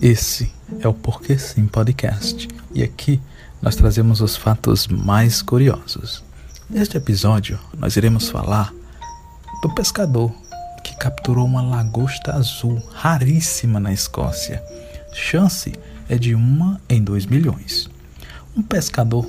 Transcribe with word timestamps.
Esse 0.00 0.52
é 0.80 0.86
o 0.86 0.92
Porque 0.92 1.38
Sim 1.38 1.66
Podcast 1.66 2.48
e 2.74 2.82
aqui 2.82 3.20
nós 3.62 3.76
trazemos 3.76 4.20
os 4.20 4.36
fatos 4.36 4.86
mais 4.86 5.40
curiosos. 5.40 6.22
Neste 6.68 6.98
episódio, 6.98 7.58
nós 7.78 7.96
iremos 7.96 8.28
falar 8.28 8.72
do 9.62 9.74
pescador 9.74 10.30
que 10.84 10.94
capturou 10.96 11.46
uma 11.46 11.62
lagosta 11.62 12.34
azul 12.34 12.82
raríssima 12.92 13.80
na 13.80 13.92
Escócia. 13.92 14.62
Chance 15.12 15.72
é 16.08 16.18
de 16.18 16.34
uma 16.34 16.78
em 16.88 17.02
dois 17.02 17.24
milhões. 17.24 17.88
Um 18.54 18.62
pescador 18.62 19.26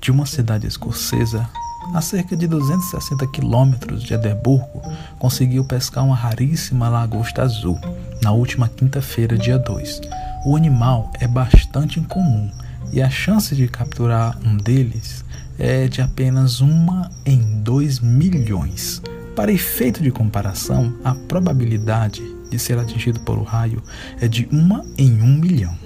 de 0.00 0.10
uma 0.10 0.24
cidade 0.24 0.66
escocesa 0.66 1.48
a 1.94 2.00
cerca 2.00 2.36
de 2.36 2.46
260 2.46 3.26
quilômetros 3.28 4.02
de 4.02 4.14
Edimburgo, 4.14 4.82
conseguiu 5.18 5.64
pescar 5.64 6.04
uma 6.04 6.14
raríssima 6.14 6.88
lagosta 6.88 7.42
azul 7.42 7.78
na 8.22 8.32
última 8.32 8.68
quinta-feira, 8.68 9.36
dia 9.36 9.58
2. 9.58 10.00
O 10.46 10.56
animal 10.56 11.10
é 11.18 11.26
bastante 11.26 11.98
incomum 11.98 12.50
e 12.92 13.02
a 13.02 13.10
chance 13.10 13.54
de 13.54 13.68
capturar 13.68 14.38
um 14.44 14.56
deles 14.56 15.24
é 15.58 15.88
de 15.88 16.00
apenas 16.00 16.60
uma 16.60 17.10
em 17.26 17.60
2 17.62 18.00
milhões. 18.00 19.02
Para 19.34 19.52
efeito 19.52 20.02
de 20.02 20.10
comparação, 20.10 20.94
a 21.04 21.14
probabilidade 21.14 22.22
de 22.50 22.58
ser 22.58 22.78
atingido 22.78 23.20
por 23.20 23.38
o 23.38 23.42
raio 23.42 23.82
é 24.20 24.26
de 24.26 24.48
uma 24.50 24.84
em 24.96 25.22
um 25.22 25.38
milhão. 25.38 25.76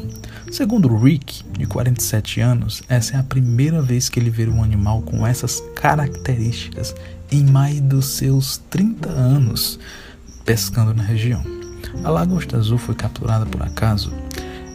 Segundo 0.53 0.95
Rick, 0.95 1.43
de 1.59 1.65
47 1.65 2.43
anos, 2.43 2.83
essa 2.87 3.17
é 3.17 3.19
a 3.19 3.23
primeira 3.23 3.81
vez 3.81 4.11
que 4.11 4.21
ele 4.21 4.29
vê 4.29 4.47
um 4.47 4.63
animal 4.63 5.01
com 5.01 5.27
essas 5.27 5.63
características 5.75 6.95
em 7.31 7.43
mais 7.43 7.81
dos 7.81 8.05
seus 8.05 8.59
30 8.69 9.09
anos 9.09 9.81
pescando 10.45 10.93
na 10.93 11.03
região. 11.03 11.43
A 12.05 12.11
lagosta 12.11 12.59
azul 12.59 12.77
foi 12.77 12.95
capturada 12.95 13.47
por 13.47 13.63
acaso. 13.63 14.13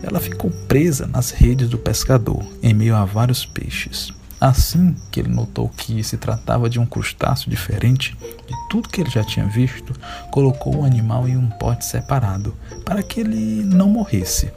Ela 0.02 0.20
ficou 0.20 0.50
presa 0.68 1.06
nas 1.06 1.30
redes 1.30 1.70
do 1.70 1.78
pescador, 1.78 2.44
em 2.64 2.74
meio 2.74 2.96
a 2.96 3.06
vários 3.06 3.46
peixes. 3.46 4.12
Assim 4.42 4.96
que 5.12 5.20
ele 5.20 5.30
notou 5.30 5.70
que 5.70 6.04
se 6.04 6.18
tratava 6.18 6.68
de 6.72 6.80
um 6.80 6.88
crustáceo 6.88 7.52
diferente 7.52 8.18
de 8.48 8.70
tudo 8.72 8.90
que 8.90 9.02
ele 9.02 9.12
já 9.12 9.24
tinha 9.24 9.46
visto, 9.46 9.94
colocou 10.32 10.78
o 10.78 10.86
animal 10.86 11.28
em 11.28 11.38
um 11.38 11.52
pote 11.52 11.86
separado 11.86 12.58
para 12.84 13.04
que 13.04 13.20
ele 13.20 13.64
não 13.64 13.88
morresse. 13.88 14.52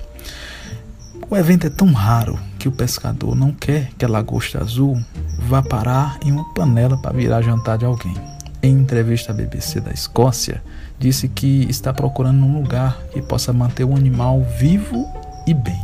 O 1.30 1.36
evento 1.36 1.64
é 1.64 1.70
tão 1.70 1.92
raro 1.92 2.36
que 2.58 2.66
o 2.66 2.72
pescador 2.72 3.36
não 3.36 3.52
quer 3.52 3.92
que 3.96 4.04
a 4.04 4.08
lagosta 4.08 4.60
azul 4.60 5.00
vá 5.38 5.62
parar 5.62 6.18
em 6.24 6.32
uma 6.32 6.52
panela 6.52 7.00
para 7.00 7.16
virar 7.16 7.40
jantar 7.40 7.78
de 7.78 7.84
alguém. 7.84 8.16
Em 8.60 8.72
entrevista 8.72 9.30
à 9.30 9.34
BBC 9.34 9.80
da 9.80 9.92
Escócia, 9.92 10.60
disse 10.98 11.28
que 11.28 11.68
está 11.70 11.94
procurando 11.94 12.44
um 12.44 12.60
lugar 12.60 12.98
que 13.12 13.22
possa 13.22 13.52
manter 13.52 13.84
o 13.84 13.94
animal 13.94 14.44
vivo 14.58 15.06
e 15.46 15.54
bem. 15.54 15.80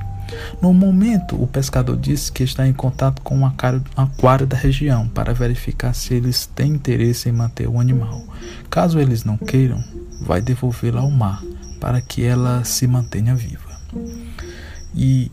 No 0.61 0.75
momento, 0.75 1.41
o 1.41 1.47
pescador 1.47 1.97
disse 1.97 2.33
que 2.33 2.43
está 2.43 2.67
em 2.67 2.73
contato 2.73 3.23
com 3.23 3.37
um 3.39 3.47
aquário 3.47 4.47
da 4.49 4.57
região 4.57 5.07
para 5.07 5.33
verificar 5.33 5.95
se 5.95 6.13
eles 6.13 6.47
têm 6.47 6.73
interesse 6.73 7.29
em 7.29 7.33
manter 7.33 7.69
o 7.69 7.79
animal. 7.79 8.21
Caso 8.69 8.99
eles 8.99 9.23
não 9.23 9.37
queiram, 9.37 9.81
vai 10.23 10.41
devolvê-la 10.41 11.03
ao 11.03 11.11
mar 11.11 11.41
para 11.81 12.01
que 12.01 12.25
ela 12.25 12.65
se 12.65 12.85
mantenha 12.89 13.37
viva. 13.37 13.77
E 14.97 15.31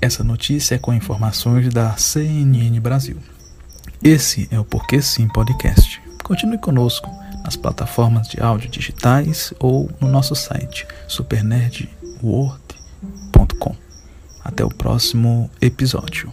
essa 0.00 0.24
notícia 0.24 0.74
é 0.74 0.78
com 0.78 0.92
informações 0.92 1.72
da 1.72 1.96
CNN 1.96 2.80
Brasil. 2.80 3.18
Esse 4.02 4.48
é 4.50 4.58
o 4.58 4.64
Porque 4.64 5.00
Sim 5.00 5.28
Podcast. 5.28 6.02
Continue 6.24 6.58
conosco 6.58 7.08
nas 7.44 7.54
plataformas 7.56 8.26
de 8.28 8.42
áudio 8.42 8.68
digitais 8.68 9.54
ou 9.60 9.88
no 10.00 10.08
nosso 10.08 10.34
site 10.34 10.84
supernerdworld.com. 11.06 13.76
Até 14.44 14.64
o 14.64 14.68
próximo 14.68 15.48
episódio. 15.60 16.32